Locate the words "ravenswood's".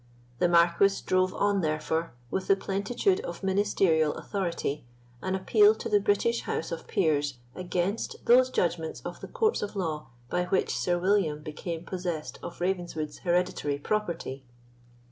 12.61-13.19